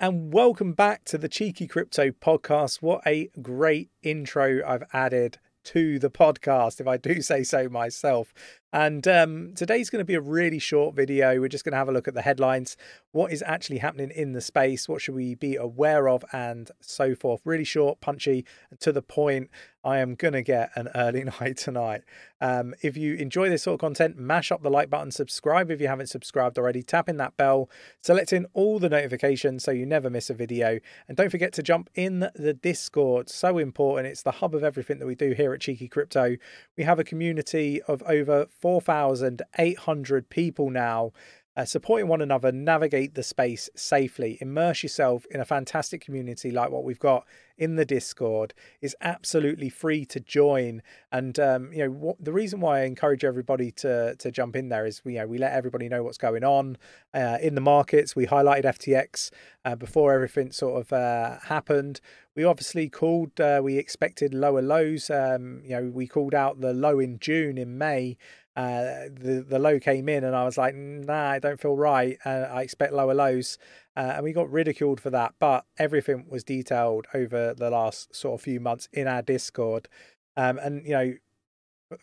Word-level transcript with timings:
and 0.00 0.32
welcome 0.32 0.74
back 0.74 1.04
to 1.04 1.18
the 1.18 1.28
Cheeky 1.28 1.66
Crypto 1.66 2.10
Podcast. 2.10 2.80
What 2.80 3.02
a 3.04 3.30
great 3.42 3.90
intro 4.02 4.60
I've 4.64 4.84
added 4.92 5.38
to 5.64 5.98
the 5.98 6.10
podcast, 6.10 6.80
if 6.80 6.86
I 6.86 6.96
do 6.96 7.20
say 7.22 7.42
so 7.42 7.68
myself. 7.68 8.32
And 8.72 9.08
um, 9.08 9.54
today's 9.54 9.88
going 9.88 10.00
to 10.00 10.04
be 10.04 10.14
a 10.14 10.20
really 10.20 10.58
short 10.58 10.94
video. 10.94 11.40
We're 11.40 11.48
just 11.48 11.64
going 11.64 11.72
to 11.72 11.78
have 11.78 11.88
a 11.88 11.92
look 11.92 12.06
at 12.06 12.14
the 12.14 12.22
headlines, 12.22 12.76
what 13.12 13.32
is 13.32 13.42
actually 13.46 13.78
happening 13.78 14.10
in 14.10 14.32
the 14.32 14.42
space, 14.42 14.88
what 14.88 15.00
should 15.00 15.14
we 15.14 15.34
be 15.34 15.56
aware 15.56 16.08
of, 16.08 16.22
and 16.32 16.70
so 16.80 17.14
forth. 17.14 17.40
Really 17.44 17.64
short, 17.64 18.00
punchy, 18.00 18.44
to 18.80 18.92
the 18.92 19.00
point. 19.00 19.48
I 19.84 19.98
am 19.98 20.16
going 20.16 20.34
to 20.34 20.42
get 20.42 20.70
an 20.74 20.88
early 20.94 21.24
night 21.40 21.56
tonight. 21.56 22.02
Um, 22.40 22.74
if 22.82 22.96
you 22.96 23.14
enjoy 23.14 23.48
this 23.48 23.62
sort 23.62 23.74
of 23.74 23.80
content, 23.80 24.18
mash 24.18 24.52
up 24.52 24.62
the 24.62 24.70
like 24.70 24.90
button, 24.90 25.10
subscribe 25.10 25.70
if 25.70 25.80
you 25.80 25.88
haven't 25.88 26.08
subscribed 26.08 26.58
already, 26.58 26.82
tap 26.82 27.08
in 27.08 27.16
that 27.16 27.36
bell, 27.36 27.70
select 28.02 28.32
in 28.32 28.46
all 28.52 28.78
the 28.78 28.88
notifications 28.88 29.64
so 29.64 29.70
you 29.70 29.86
never 29.86 30.10
miss 30.10 30.28
a 30.28 30.34
video. 30.34 30.78
And 31.06 31.16
don't 31.16 31.30
forget 31.30 31.52
to 31.54 31.62
jump 31.62 31.88
in 31.94 32.28
the 32.34 32.52
Discord. 32.52 33.30
So 33.30 33.56
important. 33.56 34.08
It's 34.08 34.22
the 34.22 34.32
hub 34.32 34.54
of 34.54 34.62
everything 34.62 34.98
that 34.98 35.06
we 35.06 35.14
do 35.14 35.32
here 35.32 35.54
at 35.54 35.60
Cheeky 35.60 35.88
Crypto. 35.88 36.36
We 36.76 36.84
have 36.84 36.98
a 36.98 37.04
community 37.04 37.80
of 37.82 38.02
over 38.02 38.46
4,800 38.60 40.28
people 40.30 40.70
now 40.70 41.12
uh, 41.58 41.64
supporting 41.64 42.06
one 42.06 42.22
another, 42.22 42.52
navigate 42.52 43.16
the 43.16 43.22
space 43.24 43.68
safely, 43.74 44.38
immerse 44.40 44.84
yourself 44.84 45.26
in 45.32 45.40
a 45.40 45.44
fantastic 45.44 46.00
community 46.00 46.52
like 46.52 46.70
what 46.70 46.84
we've 46.84 47.00
got 47.00 47.26
in 47.56 47.74
the 47.74 47.84
Discord 47.84 48.54
is 48.80 48.94
absolutely 49.00 49.68
free 49.68 50.04
to 50.04 50.20
join. 50.20 50.82
And 51.10 51.36
um, 51.40 51.72
you 51.72 51.80
know 51.80 51.90
what, 51.90 52.24
the 52.24 52.32
reason 52.32 52.60
why 52.60 52.82
I 52.82 52.84
encourage 52.84 53.24
everybody 53.24 53.72
to 53.72 54.14
to 54.14 54.30
jump 54.30 54.54
in 54.54 54.68
there 54.68 54.86
is 54.86 55.04
we 55.04 55.14
you 55.14 55.18
know 55.18 55.26
we 55.26 55.38
let 55.38 55.52
everybody 55.52 55.88
know 55.88 56.04
what's 56.04 56.16
going 56.16 56.44
on 56.44 56.78
uh, 57.12 57.38
in 57.42 57.56
the 57.56 57.60
markets. 57.60 58.14
We 58.14 58.26
highlighted 58.26 58.62
FTX 58.62 59.32
uh, 59.64 59.74
before 59.74 60.12
everything 60.12 60.52
sort 60.52 60.80
of 60.80 60.92
uh, 60.92 61.40
happened. 61.46 62.00
We 62.36 62.44
obviously 62.44 62.88
called 62.88 63.40
uh, 63.40 63.60
we 63.64 63.78
expected 63.78 64.32
lower 64.32 64.62
lows. 64.62 65.10
Um, 65.10 65.62
you 65.64 65.70
know 65.70 65.90
we 65.92 66.06
called 66.06 66.34
out 66.34 66.60
the 66.60 66.72
low 66.72 67.00
in 67.00 67.18
June 67.18 67.58
in 67.58 67.76
May 67.78 68.16
uh, 68.58 69.06
the 69.12 69.46
the 69.48 69.58
low 69.60 69.78
came 69.78 70.08
in, 70.08 70.24
and 70.24 70.34
I 70.34 70.44
was 70.44 70.58
like, 70.58 70.74
nah, 70.74 71.30
I 71.30 71.38
don't 71.38 71.60
feel 71.60 71.76
right. 71.76 72.18
Uh, 72.24 72.48
I 72.50 72.62
expect 72.62 72.92
lower 72.92 73.14
lows, 73.14 73.56
uh, 73.96 74.14
and 74.16 74.24
we 74.24 74.32
got 74.32 74.50
ridiculed 74.50 75.00
for 75.00 75.10
that. 75.10 75.34
But 75.38 75.64
everything 75.78 76.26
was 76.28 76.42
detailed 76.42 77.06
over 77.14 77.54
the 77.54 77.70
last 77.70 78.16
sort 78.16 78.34
of 78.34 78.42
few 78.42 78.58
months 78.58 78.88
in 78.92 79.06
our 79.06 79.22
Discord, 79.22 79.88
um, 80.36 80.58
and 80.58 80.84
you 80.84 80.90
know, 80.90 81.14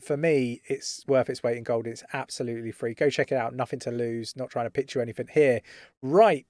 for 0.01 0.15
me, 0.15 0.61
it's 0.63 1.03
worth 1.09 1.29
its 1.29 1.43
weight 1.43 1.57
in 1.57 1.63
gold. 1.63 1.87
It's 1.87 2.05
absolutely 2.13 2.71
free. 2.71 2.93
Go 2.93 3.09
check 3.09 3.33
it 3.33 3.35
out. 3.35 3.53
Nothing 3.53 3.79
to 3.79 3.91
lose. 3.91 4.37
Not 4.37 4.49
trying 4.49 4.67
to 4.67 4.71
pitch 4.71 4.95
you 4.95 5.01
anything 5.01 5.27
here. 5.33 5.59
Right, 6.01 6.45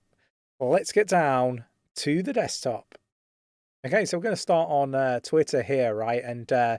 let's 0.60 0.92
get 0.92 1.08
down 1.08 1.66
to 1.96 2.22
the 2.22 2.32
desktop. 2.32 2.94
Okay, 3.84 4.06
so 4.06 4.18
we're 4.18 4.24
going 4.24 4.36
to 4.36 4.42
start 4.42 4.70
on 4.70 4.94
uh, 4.94 5.20
Twitter 5.22 5.64
here, 5.64 5.96
right? 5.96 6.24
And 6.24 6.52
uh, 6.54 6.78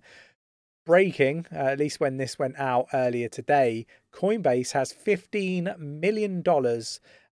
breaking, 0.87 1.45
uh, 1.53 1.57
at 1.57 1.79
least 1.79 2.01
when 2.01 2.17
this 2.17 2.39
went 2.39 2.59
out 2.59 2.87
earlier 2.95 3.29
today, 3.29 3.85
Coinbase 4.13 4.73
has 4.73 4.95
$15 4.95 5.79
million 5.79 6.43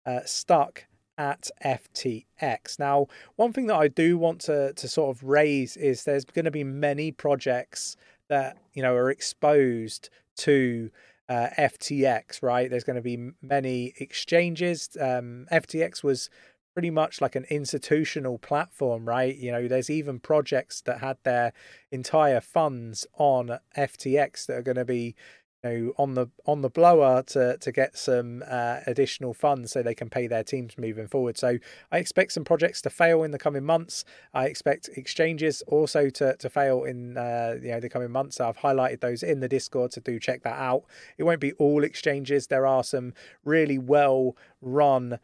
uh, 0.06 0.20
stuck 0.26 0.86
at 1.18 1.50
FTX. 1.64 2.80
Now, 2.80 3.08
one 3.36 3.54
thing 3.54 3.68
that 3.68 3.78
I 3.78 3.88
do 3.88 4.18
want 4.18 4.42
to, 4.42 4.74
to 4.74 4.88
sort 4.90 5.16
of 5.16 5.24
raise 5.24 5.78
is 5.78 6.04
there's 6.04 6.26
going 6.26 6.46
to 6.46 6.52
be 6.52 6.64
many 6.64 7.12
projects 7.12 7.96
that, 8.28 8.58
you 8.74 8.82
know, 8.82 8.96
are 8.96 9.12
exposed 9.12 10.10
to 10.38 10.90
uh, 11.30 11.48
FTX, 11.58 12.42
right? 12.42 12.70
There's 12.70 12.84
going 12.84 12.96
to 12.96 13.02
be 13.02 13.32
many 13.42 13.94
exchanges. 13.98 14.90
Um, 15.00 15.46
FTX 15.52 16.04
was 16.04 16.30
pretty 16.74 16.90
much 16.90 17.22
like 17.22 17.36
an 17.36 17.46
institutional 17.50 18.38
platform, 18.38 19.08
right? 19.08 19.36
You 19.36 19.52
know, 19.52 19.68
there's 19.68 19.90
even 19.90 20.20
projects 20.20 20.82
that 20.82 21.00
had 21.00 21.18
their 21.24 21.54
entire 21.92 22.42
funds 22.42 23.06
on 23.18 23.60
FTX 23.78 24.48
that 24.48 24.58
are 24.58 24.64
going 24.64 24.78
to 24.78 24.86
be 24.86 25.16
you 25.64 25.70
know 25.70 25.94
on 25.98 26.14
the 26.14 26.28
on 26.46 26.62
the 26.62 26.70
blower 26.70 27.24
to 27.24 27.58
to 27.58 27.72
get 27.72 27.98
some 27.98 28.44
uh, 28.48 28.80
additional 28.86 29.34
funds 29.34 29.72
so 29.72 29.82
they 29.82 29.96
can 29.96 30.10
pay 30.10 30.28
their 30.28 30.44
teams 30.44 30.78
moving 30.78 31.08
forward. 31.08 31.38
So 31.38 31.58
i 31.92 31.98
expect 31.98 32.34
some 32.34 32.44
projects 32.44 32.82
to 32.82 32.90
fail 32.90 33.24
in 33.24 33.32
the 33.32 33.40
coming 33.40 33.64
months. 33.64 34.04
I 34.34 34.48
expect 34.48 34.90
exchanges 34.96 35.62
also 35.68 36.10
to 36.10 36.36
to 36.36 36.50
fail 36.50 36.84
in 36.84 37.18
uh, 37.18 37.58
you 37.62 37.72
know 37.72 37.80
the 37.80 37.90
coming 37.90 38.12
months. 38.12 38.40
I've 38.40 38.58
highlighted 38.58 39.00
those 39.00 39.24
in 39.24 39.40
the 39.40 39.48
discord 39.48 39.94
so 39.94 40.02
do 40.02 40.20
check 40.20 40.44
that 40.44 40.60
out. 40.60 40.84
It 41.18 41.24
won't 41.24 41.40
be 41.40 41.54
all 41.54 41.84
exchanges. 41.84 42.48
There 42.48 42.68
are 42.68 42.84
some 42.84 43.14
really 43.46 43.78
well 43.78 44.36
run 44.62 45.20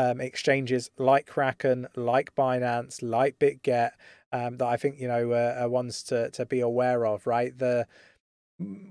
um, 0.00 0.20
exchanges 0.20 0.90
like 0.96 1.26
Kraken, 1.26 1.86
like 1.94 2.34
Binance, 2.34 3.02
like 3.02 3.38
BitGet 3.38 3.90
um, 4.32 4.56
that 4.56 4.66
I 4.66 4.76
think 4.76 4.98
you 4.98 5.08
know 5.08 5.32
are 5.32 5.68
ones 5.68 6.02
to 6.04 6.30
to 6.30 6.46
be 6.46 6.60
aware 6.60 7.06
of. 7.06 7.26
Right, 7.26 7.56
the 7.56 7.86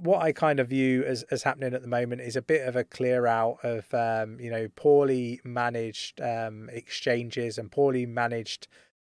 what 0.01 0.21
I 0.21 0.31
kind 0.31 0.59
of 0.59 0.69
view 0.69 1.03
as 1.03 1.23
as 1.23 1.43
happening 1.43 1.73
at 1.73 1.81
the 1.81 1.87
moment 1.87 2.21
is 2.21 2.35
a 2.35 2.41
bit 2.41 2.67
of 2.67 2.75
a 2.75 2.83
clear 2.83 3.25
out 3.25 3.57
of 3.63 3.91
um, 3.93 4.39
you 4.39 4.51
know 4.51 4.67
poorly 4.75 5.41
managed 5.43 6.21
um, 6.21 6.69
exchanges 6.71 7.57
and 7.57 7.71
poorly 7.71 8.05
managed 8.05 8.67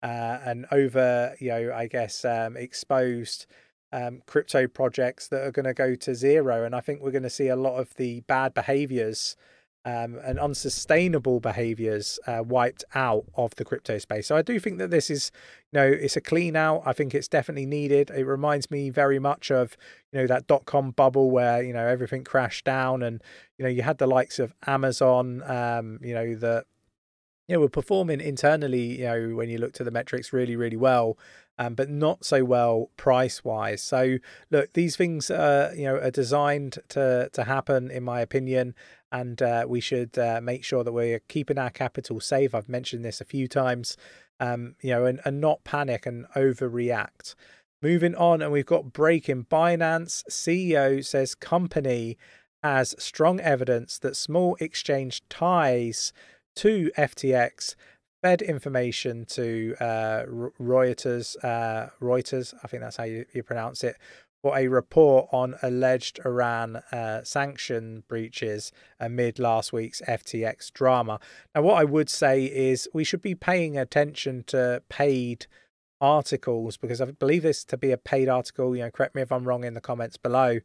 uh, 0.04 0.40
and 0.46 0.68
over 0.72 1.36
you 1.40 1.50
know 1.50 1.74
I 1.76 1.88
guess 1.88 2.24
um, 2.26 2.56
exposed. 2.58 3.46
Um, 3.94 4.22
crypto 4.26 4.68
projects 4.68 5.28
that 5.28 5.42
are 5.46 5.52
going 5.52 5.66
to 5.66 5.74
go 5.74 5.96
to 5.96 6.16
zero, 6.16 6.64
and 6.64 6.74
I 6.74 6.80
think 6.80 7.02
we're 7.02 7.12
going 7.12 7.24
to 7.24 7.30
see 7.30 7.50
a 7.50 7.58
lot 7.58 7.78
of 7.78 7.94
the 7.96 8.22
bad 8.22 8.54
behaviors 8.54 9.36
um, 9.84 10.20
and 10.24 10.40
unsustainable 10.40 11.40
behaviors 11.40 12.20
uh, 12.28 12.44
wiped 12.46 12.84
out 12.94 13.26
of 13.36 13.56
the 13.56 13.66
crypto 13.66 13.98
space. 13.98 14.28
So 14.28 14.36
I 14.36 14.44
do 14.44 14.60
think 14.60 14.78
that 14.78 14.92
this 14.92 15.10
is, 15.10 15.32
you 15.72 15.80
know, 15.80 15.88
it's 15.88 16.16
a 16.16 16.22
clean 16.22 16.56
out. 16.56 16.84
I 16.86 16.94
think 16.94 17.16
it's 17.16 17.28
definitely 17.28 17.66
needed. 17.66 18.12
It 18.12 18.26
reminds 18.26 18.70
me 18.70 18.92
very 18.92 19.18
much 19.18 19.50
of, 19.50 19.76
you 20.12 20.20
know, 20.20 20.28
that 20.28 20.46
dot 20.46 20.66
com 20.66 20.92
bubble 20.92 21.32
where 21.32 21.64
you 21.64 21.74
know 21.74 21.88
everything 21.88 22.24
crashed 22.24 22.66
down, 22.66 23.02
and 23.02 23.24
you 23.58 23.64
know 23.64 23.70
you 23.70 23.82
had 23.82 23.98
the 23.98 24.08
likes 24.08 24.38
of 24.38 24.54
Amazon, 24.68 25.42
um, 25.50 26.00
you 26.04 26.14
know, 26.14 26.36
that 26.36 26.66
you 27.48 27.56
know 27.56 27.62
were 27.62 27.70
performing 27.70 28.22
internally, 28.22 29.00
you 29.00 29.06
know, 29.06 29.30
when 29.36 29.50
you 29.50 29.58
looked 29.58 29.82
at 29.82 29.86
the 29.86 29.92
metrics 29.92 30.32
really, 30.32 30.56
really 30.56 30.78
well. 30.78 31.18
Um, 31.60 31.76
but 31.76 31.90
not 31.90 32.26
so 32.26 32.44
well 32.44 32.90
price 32.98 33.44
wise. 33.44 33.84
So 33.84 34.18
look, 34.50 34.74
these 34.74 34.96
things, 34.96 35.30
uh, 35.30 35.72
you 35.76 35.84
know, 35.84 35.96
are 35.96 36.10
designed 36.10 36.80
to 36.90 37.30
to 37.34 37.44
happen, 37.44 37.92
in 37.92 38.04
my 38.04 38.22
opinion 38.22 38.74
and 39.12 39.42
uh, 39.42 39.66
we 39.68 39.82
should 39.82 40.18
uh, 40.18 40.40
make 40.42 40.64
sure 40.64 40.84
that 40.84 40.92
we're 40.92 41.20
keeping 41.28 41.58
our 41.58 41.70
capital 41.70 42.20
safe. 42.20 42.56
I've 42.56 42.70
mentioned 42.70 43.04
this 43.04 43.22
a 43.22 43.26
few 43.26 43.48
times, 43.48 43.98
um, 44.40 44.76
you 44.82 44.92
know, 44.92 45.06
and, 45.06 45.20
and 45.26 45.42
not 45.42 45.64
panic 45.64 46.06
and 46.06 46.26
overreact. 46.36 47.36
Moving 47.82 48.16
on, 48.16 48.42
and 48.42 48.52
we've 48.52 48.66
got 48.66 48.94
breaking 48.94 49.46
Binance 49.46 50.24
CEO 50.30 51.04
says 51.04 51.34
company 51.34 52.18
has 52.64 52.96
strong 53.00 53.40
evidence 53.40 53.98
that 54.00 54.16
small 54.16 54.56
exchange 54.60 55.24
ties 55.30 56.14
to 56.56 56.92
FTX 56.98 57.76
fed 58.22 58.42
information 58.42 59.26
to 59.26 59.76
uh, 59.80 60.26
Reuters. 60.60 61.36
Uh, 61.44 61.90
Reuters, 62.00 62.54
I 62.64 62.68
think 62.68 62.84
that's 62.84 62.98
how 62.98 63.06
you, 63.06 63.26
you 63.34 63.44
pronounce 63.44 63.84
it, 63.84 63.98
for 64.42 64.58
a 64.58 64.68
report 64.68 65.28
on 65.32 65.56
alleged 65.62 66.20
Iran 66.26 66.78
uh, 66.92 67.24
sanction 67.24 68.04
breaches 68.08 68.72
amid 69.00 69.40
last 69.40 69.72
week's 69.72 70.02
FTX 70.02 70.72
drama. 70.74 71.20
Now, 71.54 71.62
what 71.62 71.76
I 71.76 71.84
would 71.84 72.10
say 72.10 72.46
is 72.46 72.90
we 72.94 73.04
should 73.04 73.22
be 73.22 73.36
paying 73.36 73.78
attention 73.78 74.44
to 74.48 74.82
paid 74.90 75.46
articles 76.00 76.78
because 76.78 77.00
I 77.00 77.06
believe 77.12 77.44
this 77.44 77.64
to 77.66 77.78
be 77.78 77.92
a 77.92 77.98
paid 77.98 78.28
article. 78.28 78.76
You 78.76 78.84
know, 78.84 78.92
correct 78.92 79.16
me 79.16 79.22
if 79.22 79.32
I'm 79.32 79.48
wrong 79.48 79.64
in 79.64 79.76
the 79.76 79.82
comments 79.82 80.18
below. 80.18 80.60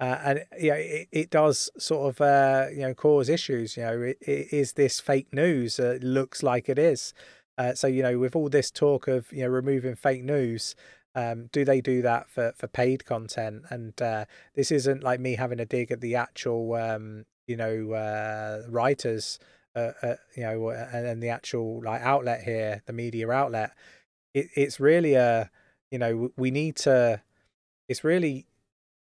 Uh, 0.00 0.18
and 0.24 0.44
yeah, 0.58 0.74
it, 0.74 1.08
it 1.12 1.30
does 1.30 1.70
sort 1.78 2.08
of 2.08 2.20
uh, 2.20 2.66
you 2.72 2.80
know 2.80 2.94
cause 2.94 3.28
issues. 3.28 3.76
You 3.76 3.82
know, 3.84 4.02
it, 4.02 4.18
it, 4.22 4.52
is 4.52 4.72
this 4.72 4.98
fake 4.98 5.32
news? 5.32 5.78
Uh, 5.78 5.98
looks 6.00 6.42
like 6.42 6.68
it 6.68 6.78
is. 6.78 7.14
Uh, 7.58 7.74
so 7.74 7.86
you 7.86 8.02
know, 8.02 8.18
with 8.18 8.34
all 8.34 8.48
this 8.48 8.70
talk 8.70 9.06
of 9.06 9.30
you 9.30 9.42
know 9.42 9.48
removing 9.48 9.94
fake 9.94 10.24
news, 10.24 10.74
um, 11.14 11.48
do 11.52 11.64
they 11.64 11.80
do 11.80 12.02
that 12.02 12.28
for, 12.28 12.52
for 12.56 12.68
paid 12.68 13.04
content? 13.04 13.64
And 13.70 14.00
uh, 14.00 14.26
this 14.54 14.70
isn't 14.70 15.02
like 15.02 15.20
me 15.20 15.34
having 15.34 15.60
a 15.60 15.66
dig 15.66 15.90
at 15.90 16.00
the 16.00 16.14
actual, 16.16 16.74
um, 16.74 17.24
you 17.46 17.56
know, 17.56 17.92
uh, 17.92 18.62
writers, 18.68 19.38
uh, 19.74 19.92
uh 20.02 20.14
you 20.36 20.42
know, 20.42 20.70
and, 20.70 21.06
and, 21.06 21.22
the 21.22 21.28
actual 21.28 21.82
like 21.82 22.00
outlet 22.00 22.42
here, 22.42 22.82
the 22.86 22.92
media 22.92 23.30
outlet. 23.30 23.72
It, 24.34 24.48
it's 24.54 24.78
really 24.78 25.14
a, 25.14 25.50
you 25.90 25.98
know, 25.98 26.30
we 26.36 26.50
need 26.50 26.76
to. 26.76 27.22
It's 27.88 28.04
really 28.04 28.46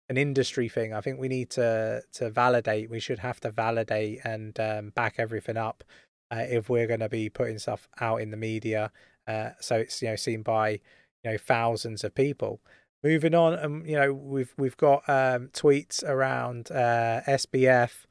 an 0.09 0.17
industry 0.17 0.69
thing. 0.69 0.93
I 0.93 1.01
think 1.01 1.19
we 1.19 1.27
need 1.27 1.49
to 1.51 2.03
to 2.13 2.29
validate. 2.29 2.89
We 2.89 2.99
should 2.99 3.19
have 3.19 3.39
to 3.41 3.51
validate 3.51 4.19
and 4.23 4.59
um, 4.59 4.89
back 4.91 5.15
everything 5.17 5.57
up 5.57 5.83
uh, 6.31 6.45
if 6.47 6.69
we're 6.69 6.87
going 6.87 6.99
to 6.99 7.09
be 7.09 7.29
putting 7.29 7.57
stuff 7.59 7.87
out 7.99 8.21
in 8.21 8.31
the 8.31 8.37
media. 8.37 8.91
Uh, 9.27 9.51
so 9.59 9.77
it's 9.77 10.01
you 10.01 10.09
know 10.09 10.15
seen 10.15 10.43
by 10.43 10.79
you 11.25 11.31
know 11.31 11.37
thousands 11.37 12.03
of 12.03 12.15
people. 12.15 12.61
Moving 13.03 13.35
on, 13.35 13.53
and 13.53 13.65
um, 13.65 13.83
you 13.85 13.95
know 13.95 14.13
we've 14.13 14.53
we've 14.57 14.77
got 14.77 15.07
um, 15.09 15.49
tweets 15.53 16.03
around 16.03 16.71
uh, 16.71 17.21
SBF. 17.27 18.05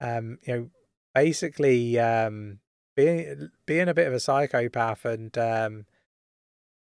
Um, 0.00 0.38
you 0.42 0.54
know, 0.54 0.70
basically, 1.14 1.98
um, 1.98 2.58
being 2.96 3.50
being 3.66 3.88
a 3.88 3.94
bit 3.94 4.06
of 4.06 4.12
a 4.12 4.20
psychopath 4.20 5.04
and 5.04 5.36
um, 5.38 5.86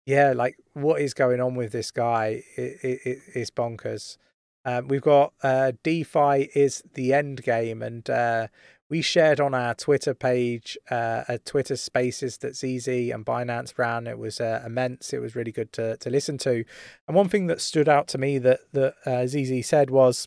yeah, 0.06 0.32
like 0.34 0.56
what 0.72 1.00
is 1.00 1.12
going 1.12 1.40
on 1.40 1.54
with 1.54 1.72
this 1.72 1.90
guy? 1.90 2.42
It, 2.56 2.78
it, 2.82 3.18
it's 3.34 3.50
bonkers. 3.50 4.16
Um, 4.64 4.88
we've 4.88 5.02
got 5.02 5.32
uh, 5.42 5.72
DeFi 5.82 6.50
is 6.54 6.82
the 6.94 7.12
end 7.12 7.42
game, 7.42 7.82
and 7.82 8.08
uh, 8.08 8.46
we 8.90 9.00
shared 9.00 9.40
on 9.40 9.54
our 9.54 9.72
Twitter 9.72 10.14
page 10.14 10.76
uh, 10.90 11.22
a 11.28 11.38
Twitter 11.38 11.76
Spaces 11.76 12.38
that 12.38 12.54
CZ 12.54 13.14
and 13.14 13.24
Binance 13.24 13.78
ran. 13.78 14.08
It 14.08 14.18
was 14.18 14.40
uh, 14.40 14.62
immense. 14.66 15.12
It 15.12 15.20
was 15.20 15.36
really 15.36 15.52
good 15.52 15.72
to 15.74 15.96
to 15.98 16.10
listen 16.10 16.36
to. 16.38 16.64
And 17.06 17.16
one 17.16 17.28
thing 17.28 17.46
that 17.46 17.60
stood 17.60 17.88
out 17.88 18.08
to 18.08 18.18
me 18.18 18.38
that 18.38 18.60
that 18.72 18.94
uh, 19.06 19.24
CZ 19.24 19.64
said 19.64 19.90
was 19.90 20.26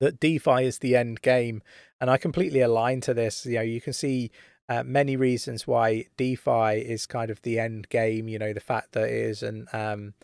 that 0.00 0.18
DeFi 0.18 0.64
is 0.64 0.80
the 0.80 0.96
end 0.96 1.22
game, 1.22 1.62
and 2.00 2.10
I 2.10 2.18
completely 2.18 2.60
align 2.60 3.00
to 3.02 3.14
this. 3.14 3.46
You 3.46 3.54
know, 3.54 3.62
you 3.62 3.80
can 3.80 3.92
see 3.92 4.32
uh, 4.68 4.82
many 4.82 5.16
reasons 5.16 5.66
why 5.66 6.06
DeFi 6.16 6.80
is 6.80 7.06
kind 7.06 7.30
of 7.30 7.40
the 7.42 7.60
end 7.60 7.88
game. 7.88 8.28
You 8.28 8.40
know, 8.40 8.52
the 8.52 8.60
fact 8.60 8.92
that 8.92 9.08
it 9.08 9.26
isn't, 9.30 9.72
um, 9.72 10.14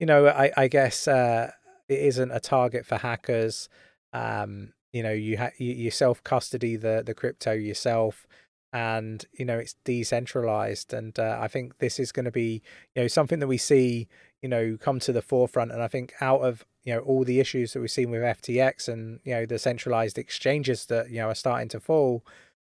you 0.00 0.06
know, 0.06 0.26
I, 0.26 0.50
I 0.56 0.68
guess 0.68 1.06
uh, 1.06 1.50
it 1.88 1.98
isn't 1.98 2.30
a 2.30 2.40
target 2.40 2.86
for 2.86 2.96
hackers. 2.96 3.68
Um, 4.14 4.72
you 4.92 5.02
know, 5.02 5.12
you 5.12 5.38
ha- 5.38 5.50
you, 5.58 5.72
you 5.72 5.90
self 5.90 6.22
custody 6.24 6.76
the 6.76 7.02
the 7.04 7.14
crypto 7.14 7.52
yourself, 7.52 8.26
and 8.72 9.24
you 9.32 9.44
know 9.44 9.58
it's 9.58 9.74
decentralized. 9.84 10.92
And 10.92 11.18
uh, 11.18 11.38
I 11.40 11.48
think 11.48 11.78
this 11.78 11.98
is 11.98 12.12
going 12.12 12.26
to 12.26 12.30
be 12.30 12.62
you 12.94 13.02
know 13.02 13.08
something 13.08 13.38
that 13.40 13.48
we 13.48 13.58
see 13.58 14.08
you 14.42 14.48
know 14.48 14.76
come 14.80 15.00
to 15.00 15.12
the 15.12 15.22
forefront. 15.22 15.72
And 15.72 15.82
I 15.82 15.88
think 15.88 16.14
out 16.20 16.40
of 16.40 16.64
you 16.84 16.94
know 16.94 17.00
all 17.00 17.24
the 17.24 17.40
issues 17.40 17.72
that 17.72 17.80
we've 17.80 17.90
seen 17.90 18.10
with 18.10 18.22
FTX 18.22 18.88
and 18.88 19.20
you 19.24 19.34
know 19.34 19.46
the 19.46 19.58
centralized 19.58 20.18
exchanges 20.18 20.86
that 20.86 21.10
you 21.10 21.18
know 21.18 21.28
are 21.28 21.34
starting 21.34 21.68
to 21.70 21.80
fall 21.80 22.24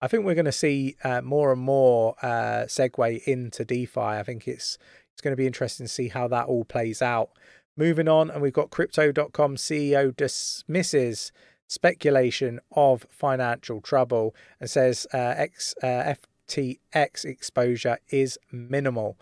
I 0.03 0.09
think 0.09 0.25
we're 0.25 0.35
going 0.35 0.43
to 0.43 0.51
see 0.51 0.97
uh, 1.05 1.21
more 1.21 1.53
and 1.53 1.61
more 1.61 2.15
uh, 2.21 2.65
segue 2.67 3.23
into 3.23 3.63
DeFi. 3.63 4.01
I 4.01 4.23
think 4.23 4.49
it's 4.49 4.77
it's 5.13 5.21
going 5.21 5.31
to 5.31 5.37
be 5.37 5.47
interesting 5.47 5.85
to 5.85 5.91
see 5.91 6.09
how 6.09 6.27
that 6.27 6.47
all 6.47 6.65
plays 6.65 7.01
out. 7.01 7.29
Moving 7.77 8.09
on, 8.09 8.29
and 8.29 8.41
we've 8.41 8.51
got 8.51 8.69
Crypto.com 8.69 9.55
CEO 9.55 10.13
dismisses 10.13 11.31
speculation 11.73 12.59
of 12.71 13.07
financial 13.09 13.81
trouble 13.81 14.35
and 14.59 14.69
says 14.69 15.07
uh, 15.13 15.17
X, 15.17 15.73
uh, 15.81 16.13
FTX 16.47 17.25
exposure 17.25 17.97
is 18.09 18.37
minimal. 18.51 19.17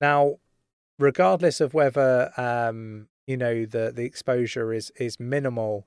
Now, 0.00 0.38
regardless 0.98 1.60
of 1.60 1.74
whether 1.74 2.32
um, 2.36 3.08
you 3.26 3.36
know 3.36 3.64
the 3.64 3.92
the 3.94 4.04
exposure 4.04 4.72
is 4.72 4.90
is 4.96 5.20
minimal, 5.20 5.86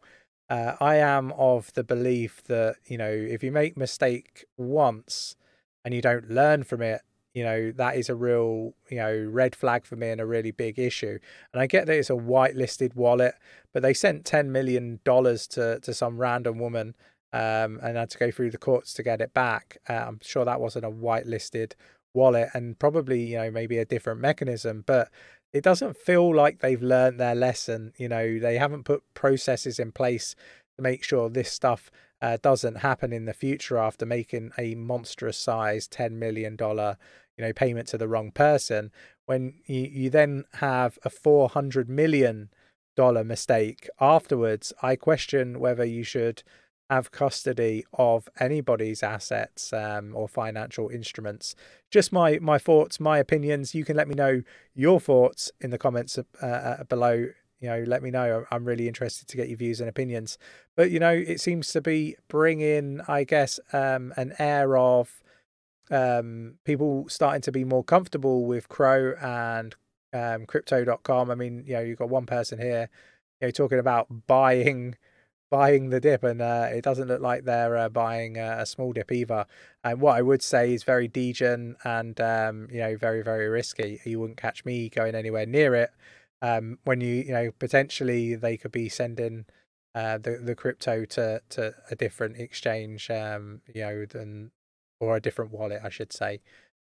uh, 0.50 0.76
I 0.80 0.96
am 0.96 1.34
of 1.34 1.74
the 1.74 1.84
belief 1.84 2.42
that 2.46 2.78
you 2.86 2.98
know 2.98 3.12
if 3.12 3.44
you 3.44 3.52
make 3.52 3.76
mistake 3.76 4.46
once 4.58 5.36
and 5.84 5.94
you 5.94 6.02
don't 6.02 6.30
learn 6.30 6.64
from 6.64 6.82
it, 6.82 7.02
you 7.36 7.44
know 7.44 7.72
that 7.74 7.98
is 7.98 8.10
a 8.10 8.16
real 8.16 8.74
you 8.90 8.98
know 8.98 9.28
red 9.30 9.56
flag 9.56 9.86
for 9.86 9.96
me 9.98 10.10
and 10.10 10.22
a 10.22 10.26
really 10.26 10.52
big 10.52 10.80
issue. 10.80 11.20
And 11.54 11.62
I 11.62 11.68
get 11.68 11.86
that 11.86 11.98
it's 11.98 12.10
a 12.10 12.14
whitelisted 12.14 12.96
wallet, 12.96 13.36
but 13.74 13.84
they 13.84 13.94
sent 13.94 14.26
ten 14.26 14.52
million 14.52 15.02
dollars 15.04 15.46
to 15.50 15.80
to 15.82 15.94
some 15.94 16.18
random 16.18 16.58
woman 16.58 16.96
um, 17.34 17.80
and 17.84 17.98
had 17.98 18.10
to 18.12 18.18
go 18.18 18.32
through 18.32 18.52
the 18.52 18.58
courts 18.58 18.94
to 18.94 19.04
get 19.04 19.22
it 19.22 19.34
back. 19.34 19.78
Uh, 19.88 20.06
I'm 20.08 20.20
sure 20.24 20.46
that 20.46 20.62
wasn't 20.62 20.86
a 20.86 20.90
whitelisted 20.90 21.74
wallet 22.14 22.48
and 22.54 22.80
probably 22.80 23.22
you 23.22 23.38
know 23.38 23.52
maybe 23.52 23.78
a 23.78 23.86
different 23.86 24.22
mechanism, 24.22 24.84
but 24.88 25.12
it 25.54 25.64
doesn't 25.64 25.98
feel 25.98 26.34
like 26.34 26.60
they've 26.60 26.82
learned 26.82 27.20
their 27.20 27.36
lesson. 27.36 27.94
You 27.98 28.10
know, 28.10 28.40
they 28.40 28.58
haven't 28.58 28.84
put 28.84 29.04
processes 29.14 29.78
in 29.78 29.92
place 29.92 30.36
to 30.78 30.82
make 30.82 31.04
sure 31.04 31.30
this 31.30 31.52
stuff 31.52 31.92
uh, 32.22 32.38
doesn't 32.42 32.78
happen 32.78 33.14
in 33.14 33.26
the 33.26 33.34
future 33.34 33.78
after 33.78 34.06
making 34.06 34.52
a 34.58 34.76
monstrous 34.76 35.38
size 35.38 35.88
$10 35.88 36.12
million, 36.12 36.58
you 37.38 37.44
know, 37.44 37.54
payment 37.54 37.88
to 37.90 37.98
the 37.98 38.08
wrong 38.08 38.32
person. 38.32 38.92
When 39.26 39.56
you, 39.66 39.82
you 39.82 40.10
then 40.10 40.46
have 40.56 40.98
a 41.04 41.10
$400 41.10 41.88
million 41.88 42.50
mistake 43.26 43.90
afterwards, 44.00 44.74
I 44.82 44.96
question 44.96 45.60
whether 45.60 45.84
you 45.84 46.04
should 46.04 46.44
have 46.90 47.12
custody 47.12 47.84
of 47.94 48.30
anybody's 48.40 49.02
assets 49.02 49.74
um, 49.74 50.16
or 50.16 50.28
financial 50.28 50.90
instruments. 50.90 51.56
Just 51.90 52.14
my 52.14 52.38
my 52.40 52.58
thoughts, 52.58 53.00
my 53.00 53.18
opinions. 53.18 53.74
You 53.74 53.84
can 53.84 53.98
let 53.98 54.08
me 54.08 54.14
know 54.14 54.44
your 54.76 55.00
thoughts 55.00 55.52
in 55.60 55.72
the 55.72 55.78
comments 55.78 56.18
uh, 56.18 56.46
uh, 56.46 56.84
below. 56.84 57.28
You 57.60 57.70
know, 57.70 57.84
let 57.88 58.04
me 58.04 58.12
know. 58.12 58.46
I'm 58.52 58.66
really 58.66 58.88
interested 58.88 59.28
to 59.30 59.38
get 59.38 59.48
your 59.48 59.58
views 59.58 59.80
and 59.80 59.90
opinions. 59.90 60.38
But 60.76 60.92
you 60.92 61.00
know, 61.00 61.14
it 61.14 61.42
seems 61.42 61.72
to 61.72 61.82
be 61.82 62.18
bringing, 62.28 63.02
I 63.08 63.24
guess, 63.24 63.60
um, 63.74 64.14
an 64.16 64.34
air 64.38 64.78
of 64.78 65.24
um, 65.92 66.56
people 66.64 67.08
starting 67.10 67.42
to 67.42 67.52
be 67.52 67.64
more 67.64 67.84
comfortable 67.84 68.46
with 68.46 68.70
CRO 68.70 69.14
and 69.22 69.76
um, 70.14 70.46
Crypto.com. 70.46 71.30
I 71.30 71.36
mean, 71.36 71.64
you 71.66 71.74
know, 71.74 71.82
you've 71.82 72.00
got 72.00 72.10
one 72.10 72.26
person 72.26 72.60
here, 72.60 72.90
you 73.42 73.48
know, 73.48 73.52
talking 73.52 73.80
about 73.80 74.08
buying 74.28 74.96
buying 75.52 75.90
the 75.90 76.00
dip, 76.00 76.24
and 76.24 76.42
uh, 76.42 76.68
it 76.72 76.84
doesn't 76.84 77.08
look 77.08 77.22
like 77.22 77.46
they're 77.46 77.78
uh, 77.78 77.90
buying 77.90 78.38
a 78.38 78.66
small 78.66 78.92
dip 78.94 79.12
either. 79.12 79.46
And 79.84 80.02
what 80.02 80.18
I 80.18 80.22
would 80.22 80.42
say 80.42 80.74
is 80.74 80.84
very 80.84 81.08
degen 81.08 81.76
and 81.84 82.20
um, 82.20 82.68
you 82.72 82.80
know 82.80 82.98
very 82.98 83.22
very 83.24 83.48
risky. 83.48 84.02
You 84.06 84.20
wouldn't 84.20 84.38
catch 84.38 84.66
me 84.66 84.90
going 84.90 85.16
anywhere 85.16 85.46
near 85.46 85.76
it. 85.76 85.92
Um, 86.42 86.80
when 86.84 87.02
you 87.02 87.16
you 87.16 87.32
know 87.34 87.52
potentially 87.60 88.36
they 88.36 88.58
could 88.58 88.72
be 88.72 88.90
sending 88.90 89.46
uh, 89.94 90.18
the 90.18 90.38
the 90.44 90.56
crypto 90.56 91.06
to 91.06 91.42
to 91.50 91.74
a 91.90 91.96
different 91.96 92.38
exchange, 92.38 93.10
um, 93.10 93.62
you 93.74 93.82
know, 93.82 94.06
than 94.06 94.52
or 95.00 95.16
a 95.16 95.22
different 95.22 95.52
wallet, 95.52 95.82
I 95.84 95.90
should 95.90 96.14
say. 96.14 96.42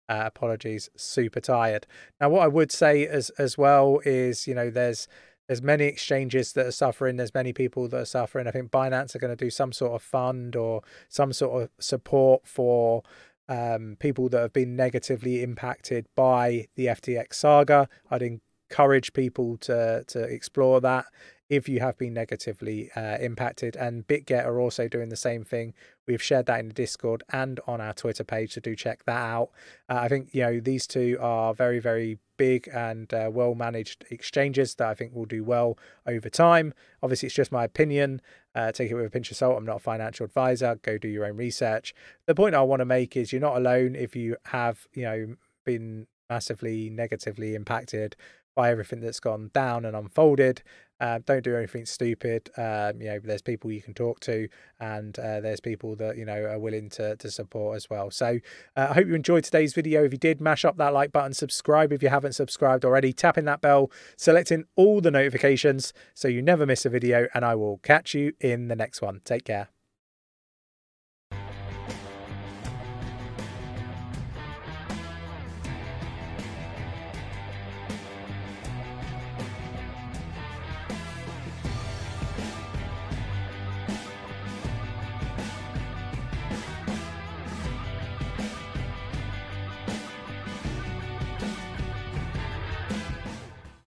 Uh, 0.09 0.23
apologies, 0.25 0.89
super 0.97 1.39
tired. 1.39 1.87
Now, 2.19 2.29
what 2.29 2.43
I 2.43 2.47
would 2.47 2.71
say 2.71 3.07
as 3.07 3.29
as 3.31 3.57
well 3.57 3.99
is, 4.05 4.47
you 4.47 4.53
know, 4.53 4.69
there's 4.69 5.07
there's 5.47 5.61
many 5.61 5.85
exchanges 5.85 6.53
that 6.53 6.65
are 6.65 6.71
suffering. 6.71 7.17
There's 7.17 7.33
many 7.33 7.53
people 7.53 7.87
that 7.89 7.97
are 7.97 8.05
suffering. 8.05 8.47
I 8.47 8.51
think 8.51 8.71
Binance 8.71 9.15
are 9.15 9.19
going 9.19 9.35
to 9.35 9.45
do 9.45 9.49
some 9.49 9.71
sort 9.71 9.93
of 9.93 10.01
fund 10.01 10.55
or 10.55 10.81
some 11.09 11.33
sort 11.33 11.63
of 11.63 11.69
support 11.79 12.47
for 12.47 13.03
um, 13.49 13.97
people 13.99 14.29
that 14.29 14.41
have 14.41 14.53
been 14.53 14.75
negatively 14.75 15.43
impacted 15.43 16.05
by 16.15 16.67
the 16.75 16.87
FTX 16.87 17.33
saga. 17.35 17.89
I'd 18.09 18.39
encourage 18.69 19.13
people 19.13 19.57
to 19.57 20.03
to 20.07 20.23
explore 20.23 20.81
that 20.81 21.05
if 21.55 21.69
you 21.69 21.79
have 21.79 21.97
been 21.99 22.13
negatively 22.13 22.89
uh, 22.95 23.17
impacted. 23.19 23.75
And 23.75 24.07
BitGet 24.07 24.43
are 24.45 24.59
also 24.59 24.87
doing 24.87 25.09
the 25.09 25.15
same 25.15 25.43
thing. 25.43 25.73
We've 26.07 26.21
shared 26.21 26.47
that 26.47 26.59
in 26.59 26.69
the 26.69 26.73
Discord 26.73 27.23
and 27.31 27.59
on 27.67 27.79
our 27.79 27.93
Twitter 27.93 28.23
page, 28.23 28.53
so 28.53 28.61
do 28.61 28.75
check 28.75 29.05
that 29.05 29.23
out. 29.23 29.51
Uh, 29.87 29.99
I 30.01 30.07
think 30.07 30.29
you 30.33 30.41
know 30.41 30.59
these 30.59 30.87
two 30.87 31.17
are 31.21 31.53
very, 31.53 31.79
very 31.79 32.17
big 32.37 32.67
and 32.73 33.13
uh, 33.13 33.29
well 33.31 33.53
managed 33.53 34.05
exchanges 34.09 34.75
that 34.75 34.89
I 34.89 34.95
think 34.95 35.13
will 35.13 35.25
do 35.25 35.43
well 35.43 35.77
over 36.07 36.29
time. 36.29 36.73
Obviously, 37.03 37.27
it's 37.27 37.35
just 37.35 37.51
my 37.51 37.63
opinion. 37.63 38.21
Uh, 38.55 38.71
take 38.71 38.89
it 38.89 38.95
with 38.95 39.05
a 39.05 39.09
pinch 39.09 39.29
of 39.31 39.37
salt. 39.37 39.57
I'm 39.57 39.65
not 39.65 39.77
a 39.77 39.79
financial 39.79 40.25
advisor. 40.25 40.79
Go 40.81 40.97
do 40.97 41.07
your 41.07 41.25
own 41.25 41.37
research. 41.37 41.93
The 42.25 42.35
point 42.35 42.55
I 42.55 42.61
want 42.63 42.79
to 42.79 42.85
make 42.85 43.15
is 43.15 43.31
you're 43.31 43.41
not 43.41 43.57
alone 43.57 43.95
if 43.95 44.15
you 44.15 44.37
have 44.45 44.87
you 44.93 45.03
know 45.03 45.35
been 45.65 46.07
massively 46.29 46.89
negatively 46.89 47.53
impacted 47.53 48.15
by 48.55 48.71
everything 48.71 48.99
that's 48.99 49.19
gone 49.19 49.51
down 49.53 49.85
and 49.85 49.95
unfolded. 49.95 50.61
Uh, 50.99 51.19
don't 51.25 51.43
do 51.43 51.55
anything 51.55 51.85
stupid. 51.85 52.49
Um, 52.55 53.01
you 53.01 53.07
know, 53.07 53.19
there's 53.21 53.41
people 53.41 53.71
you 53.71 53.81
can 53.81 53.93
talk 53.93 54.19
to, 54.21 54.47
and 54.79 55.17
uh, 55.19 55.41
there's 55.41 55.59
people 55.59 55.95
that 55.97 56.17
you 56.17 56.23
know 56.23 56.45
are 56.45 56.59
willing 56.59 56.89
to 56.91 57.17
to 57.17 57.29
support 57.29 57.75
as 57.75 57.89
well. 57.89 58.09
So 58.09 58.39
uh, 58.77 58.87
I 58.89 58.93
hope 58.93 59.07
you 59.07 59.15
enjoyed 59.15 59.43
today's 59.43 59.73
video. 59.73 60.05
If 60.05 60.13
you 60.13 60.17
did, 60.17 60.39
mash 60.39 60.63
up 60.63 60.77
that 60.77 60.93
like 60.93 61.11
button, 61.11 61.33
subscribe 61.33 61.91
if 61.91 62.01
you 62.01 62.09
haven't 62.09 62.33
subscribed 62.33 62.85
already, 62.85 63.11
tapping 63.11 63.45
that 63.45 63.59
bell, 63.59 63.91
selecting 64.15 64.63
all 64.75 65.01
the 65.01 65.11
notifications 65.11 65.93
so 66.13 66.27
you 66.27 66.41
never 66.41 66.65
miss 66.65 66.85
a 66.85 66.89
video, 66.89 67.27
and 67.33 67.43
I 67.43 67.55
will 67.55 67.79
catch 67.79 68.13
you 68.13 68.33
in 68.39 68.69
the 68.69 68.75
next 68.75 69.01
one. 69.01 69.21
Take 69.25 69.45
care. 69.45 69.72